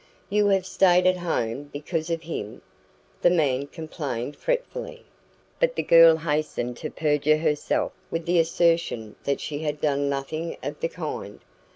"You 0.31 0.47
have 0.47 0.65
stayed 0.65 1.05
at 1.05 1.17
home 1.17 1.69
because 1.71 2.09
of 2.09 2.23
him!" 2.23 2.63
the 3.21 3.29
man 3.29 3.67
complained 3.67 4.35
fretfully. 4.35 5.05
But 5.59 5.75
the 5.75 5.83
girl 5.83 6.17
hastened 6.17 6.77
to 6.77 6.89
perjure 6.89 7.37
herself 7.37 7.91
with 8.09 8.25
the 8.25 8.39
assertion 8.39 9.15
that 9.25 9.39
she 9.39 9.59
had 9.59 9.79
done 9.79 10.09
nothing 10.09 10.57
of 10.63 10.79
the 10.79 10.89
kind. 10.89 11.39